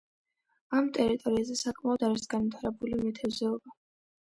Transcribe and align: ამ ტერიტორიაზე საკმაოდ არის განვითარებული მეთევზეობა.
ამ 0.79 0.87
ტერიტორიაზე 0.99 1.59
საკმაოდ 1.61 2.09
არის 2.11 2.29
განვითარებული 2.35 3.03
მეთევზეობა. 3.07 3.81